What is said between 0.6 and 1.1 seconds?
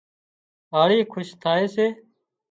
هاۯي